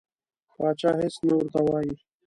[0.55, 1.93] پاچا هیڅ نه ورته وایي.